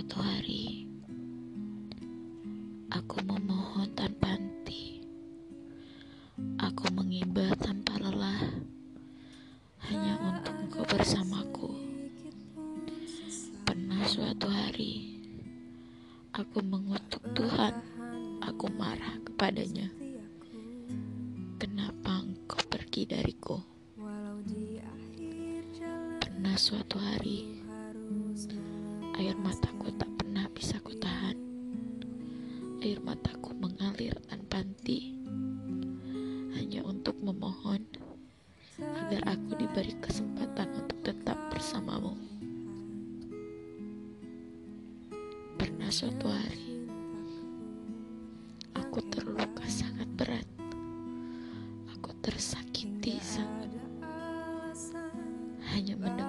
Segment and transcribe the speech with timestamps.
[0.00, 0.88] suatu hari
[2.88, 5.04] aku memohon tanpa henti.
[6.56, 8.64] Aku mengibah tanpa lelah
[9.84, 11.76] hanya untuk engkau bersamaku.
[13.68, 15.20] Pernah suatu hari
[16.32, 17.76] aku mengutuk Tuhan,
[18.40, 19.92] aku marah kepadanya.
[21.60, 23.60] Kenapa engkau pergi dariku?
[26.24, 27.59] Pernah suatu hari
[29.18, 31.34] Air mataku tak pernah bisa kutahan.
[32.78, 35.16] Air mataku mengalir tanpa henti.
[36.54, 37.82] Hanya untuk memohon
[38.78, 42.14] agar aku diberi kesempatan untuk tetap bersamamu.
[45.58, 46.86] Pernah suatu hari
[48.78, 50.46] aku terluka sangat berat.
[51.98, 53.70] Aku tersakiti sangat
[55.70, 56.19] hanya mendengarkan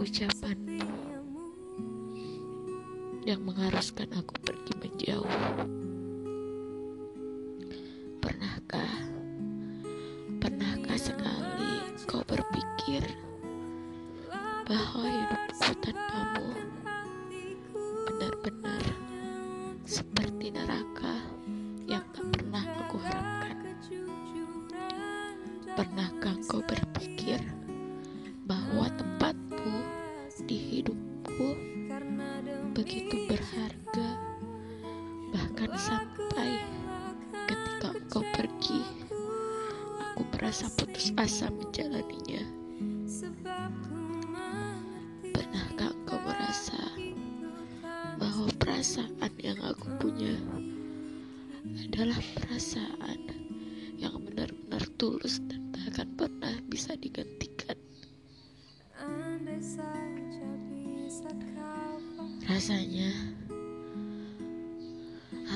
[0.00, 0.80] ucapanmu
[3.28, 5.28] yang mengharuskan aku pergi menjauh.
[8.24, 8.96] Pernahkah,
[10.40, 13.04] pernahkah sekali kau berpikir
[14.64, 16.48] bahwa hidupku tanpamu
[18.08, 18.84] benar-benar
[19.84, 21.28] seperti neraka
[21.84, 23.56] yang tak pernah aku harapkan?
[25.76, 26.89] Pernahkah kau berpikir
[35.78, 36.62] sampai
[37.46, 38.82] ketika engkau pergi
[40.00, 42.42] aku merasa putus asa menjalaninya.
[45.30, 46.80] Pernahkah engkau merasa
[48.18, 50.34] bahwa perasaan yang aku punya
[51.86, 53.20] adalah perasaan
[53.94, 57.78] yang benar-benar tulus dan tak akan pernah bisa digantikan?
[62.50, 63.39] Rasanya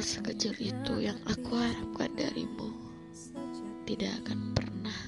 [0.00, 2.70] sekecil itu yang aku harapkan darimu
[3.88, 4.98] tidak akan pernah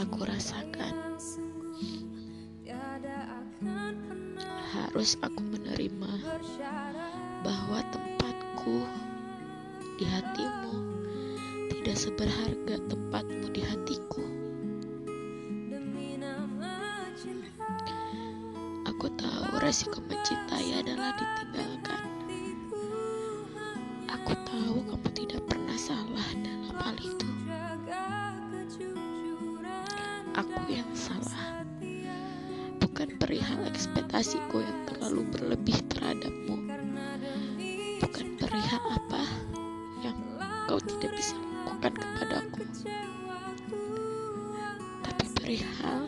[0.00, 0.96] aku rasakan.
[4.70, 6.12] Harus aku menerima
[7.44, 8.88] bahwa tempatku
[10.00, 10.74] di hatimu
[11.68, 14.24] tidak seberharga tempatmu di hatiku.
[18.88, 21.79] Aku tahu resiko mencintai adalah ditinggalkan.
[24.60, 27.28] Tahu kamu tidak pernah salah dalam hal itu.
[30.36, 31.64] Aku yang salah.
[32.76, 36.60] Bukan perihal ekspektasiku yang terlalu berlebih terhadapmu.
[38.04, 39.24] Bukan perihal apa
[40.04, 40.20] yang
[40.68, 42.60] kau tidak bisa lakukan kepadaku.
[45.08, 46.04] Tapi perihal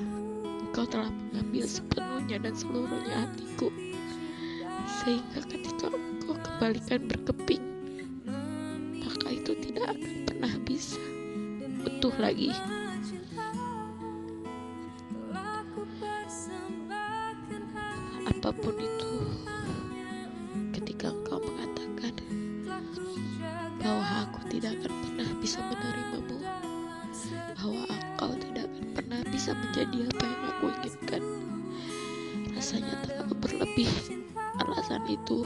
[0.68, 3.68] Engkau telah mengambil sepenuhnya dan seluruhnya hatiku
[5.00, 7.72] Sehingga ketika engkau kembalikan berkeping
[9.82, 11.02] tidak akan pernah bisa
[11.82, 12.54] utuh lagi.
[18.22, 19.10] Apa pun itu
[20.74, 22.14] Ketika engkau mengatakan
[23.82, 26.38] Bahwa aku tidak akan pernah bisa menerimamu
[27.58, 31.22] Bahwa engkau tidak akan pernah bisa menjadi apa yang aku inginkan
[32.54, 33.90] Rasanya terlalu berlebih
[34.62, 35.42] Alasan itu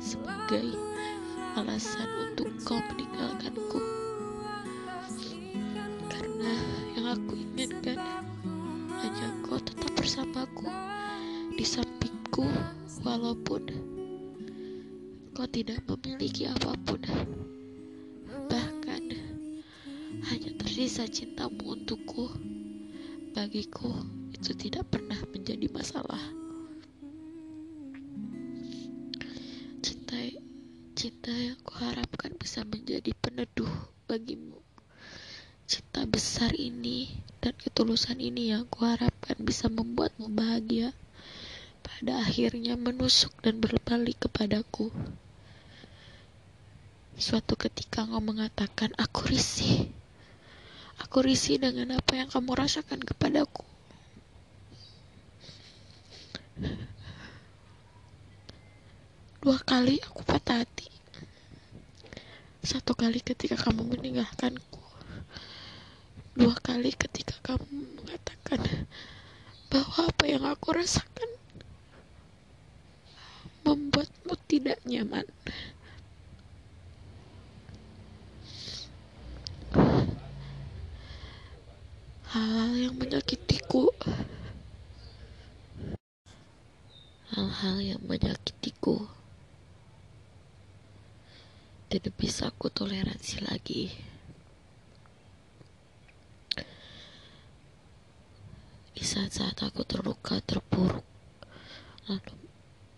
[0.00, 0.76] sebagai
[1.58, 3.09] alasan untuk kau meninggalkanku
[12.40, 13.62] sampingku walaupun
[15.36, 17.00] kau tidak memiliki apa pun.
[18.48, 19.02] Bahkan
[20.24, 22.32] hanya tersisa cintamu untukku.
[23.36, 23.92] Bagiku
[24.32, 26.18] itu tidak pernah menjadi masalah.
[29.84, 30.16] Cinta
[30.96, 33.70] cinta yang kuharapkan bisa menjadi peneduh
[34.08, 34.58] bagimu.
[35.68, 37.06] Cinta besar ini
[37.38, 40.90] dan ketulusan ini yang kuharapkan bisa membuatmu bahagia
[41.80, 44.92] pada akhirnya menusuk dan berbalik kepadaku.
[47.20, 49.88] Suatu ketika kau mengatakan aku risih.
[51.00, 53.64] Aku risih dengan apa yang kamu rasakan kepadaku.
[59.40, 60.88] Dua kali aku patah hati.
[62.60, 64.84] Satu kali ketika kamu meninggalkanku.
[66.36, 68.60] Dua kali ketika kamu mengatakan
[69.72, 71.29] bahwa apa yang aku rasakan
[73.70, 75.26] membuatmu tidak nyaman.
[82.30, 83.90] Hal-hal yang menyakitiku
[87.60, 89.06] hal-hal yang menyakitiku.
[91.90, 93.90] Tidak bisa aku toleransi lagi.
[98.92, 101.06] Di saat-saat aku terluka, terpuruk,
[102.06, 102.49] lalu,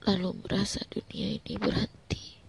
[0.03, 2.43] lalu merasa dunia ini berhenti.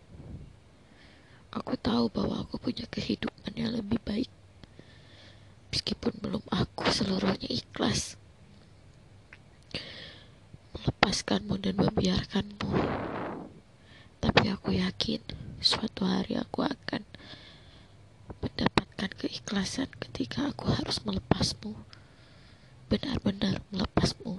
[1.54, 4.30] Aku tahu bahwa aku punya kehidupan yang lebih baik.
[5.70, 8.18] Meskipun belum aku seluruhnya ikhlas
[10.74, 12.70] melepaskanmu dan membiarkanmu.
[14.18, 15.22] Tapi aku yakin
[15.62, 17.06] suatu hari aku akan
[18.42, 21.78] mendapatkan keikhlasan ketika aku harus melepasmu
[22.90, 24.38] benar-benar melepasmu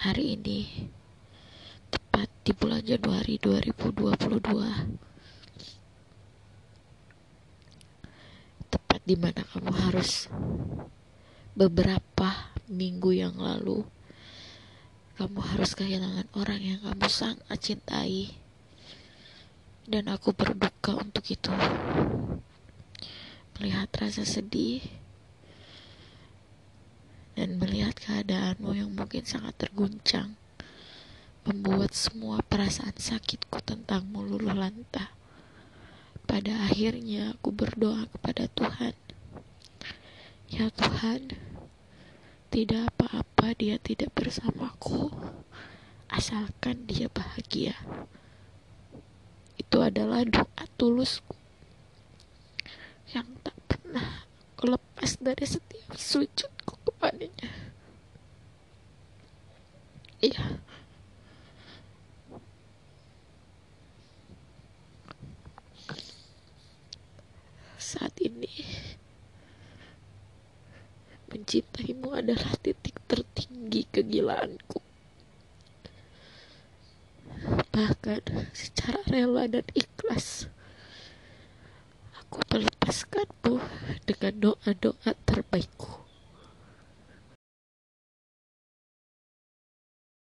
[0.00, 0.88] hari ini
[2.50, 4.42] di bulan Januari 2022
[8.66, 10.26] tepat di mana kamu harus
[11.54, 13.86] beberapa minggu yang lalu
[15.14, 18.34] kamu harus kehilangan orang yang kamu sangat cintai.
[19.86, 21.54] Dan aku berduka untuk itu.
[23.54, 24.82] Melihat rasa sedih
[27.38, 30.34] dan melihat keadaanmu yang mungkin sangat terguncang,
[31.46, 35.14] membuat semua perasaan sakitku tentangmu luluh lantah.
[36.28, 38.94] Pada akhirnya aku berdoa kepada Tuhan.
[40.50, 41.34] Ya Tuhan,
[42.50, 45.10] tidak apa-apa dia tidak bersamaku,
[46.10, 47.78] asalkan dia bahagia
[49.70, 51.38] itu adalah doa tulusku
[53.14, 54.26] yang tak pernah
[54.56, 57.50] aku lepas dari setiap sujudku kepadanya.
[60.18, 60.42] Iya.
[60.42, 60.69] Saat
[68.40, 68.64] ini.
[71.30, 74.80] Mencintaimu adalah titik tertinggi kegilaanku.
[77.70, 80.50] Bahkan secara rela dan ikhlas
[82.18, 83.62] aku melepaskanmu
[84.08, 85.99] dengan doa-doa terbaikku